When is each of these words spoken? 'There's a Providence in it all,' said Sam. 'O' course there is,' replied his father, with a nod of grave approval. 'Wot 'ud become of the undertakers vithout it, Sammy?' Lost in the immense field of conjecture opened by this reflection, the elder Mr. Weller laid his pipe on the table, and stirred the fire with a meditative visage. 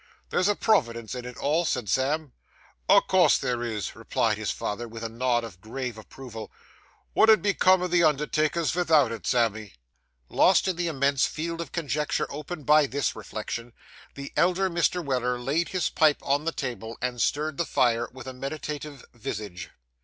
'There's 0.29 0.47
a 0.47 0.55
Providence 0.55 1.13
in 1.13 1.25
it 1.25 1.37
all,' 1.37 1.63
said 1.63 1.87
Sam. 1.87 2.33
'O' 2.89 3.01
course 3.01 3.37
there 3.37 3.61
is,' 3.61 3.95
replied 3.95 4.35
his 4.35 4.49
father, 4.49 4.87
with 4.87 5.03
a 5.03 5.09
nod 5.09 5.43
of 5.43 5.61
grave 5.61 5.95
approval. 5.95 6.51
'Wot 7.13 7.29
'ud 7.29 7.43
become 7.43 7.83
of 7.83 7.91
the 7.91 8.03
undertakers 8.03 8.71
vithout 8.71 9.11
it, 9.11 9.27
Sammy?' 9.27 9.75
Lost 10.27 10.67
in 10.67 10.75
the 10.75 10.87
immense 10.87 11.27
field 11.27 11.61
of 11.61 11.71
conjecture 11.71 12.25
opened 12.31 12.65
by 12.65 12.87
this 12.87 13.15
reflection, 13.15 13.73
the 14.15 14.33
elder 14.35 14.71
Mr. 14.71 15.05
Weller 15.05 15.37
laid 15.39 15.69
his 15.69 15.91
pipe 15.91 16.17
on 16.23 16.45
the 16.45 16.51
table, 16.51 16.97
and 16.99 17.21
stirred 17.21 17.57
the 17.57 17.63
fire 17.67 18.09
with 18.11 18.25
a 18.25 18.33
meditative 18.33 19.05
visage. 19.13 19.69